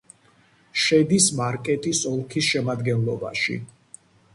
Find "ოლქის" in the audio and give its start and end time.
2.15-2.51